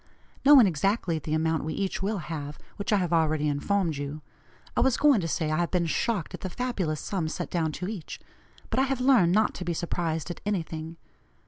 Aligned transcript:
Knowing 0.43 0.65
exactly 0.65 1.19
the 1.19 1.35
amount 1.35 1.63
we 1.63 1.75
each 1.75 2.01
will 2.01 2.17
have, 2.25 2.57
which 2.77 2.91
I 2.91 2.97
have 2.97 3.13
already 3.13 3.47
informed 3.47 3.97
you, 3.97 4.23
I 4.75 4.79
was 4.81 4.97
going 4.97 5.21
to 5.21 5.27
say, 5.27 5.51
I 5.51 5.57
have 5.57 5.69
been 5.69 5.85
shocked 5.85 6.33
at 6.33 6.41
the 6.41 6.49
fabulous 6.49 6.99
sum 6.99 7.27
set 7.29 7.51
down 7.51 7.71
to 7.73 7.87
each, 7.87 8.19
but 8.71 8.79
I 8.79 8.83
have 8.85 8.99
learned 8.99 9.31
not 9.31 9.53
to 9.53 9.63
be 9.65 9.75
surprised 9.75 10.31
at 10.31 10.41
anything. 10.43 10.97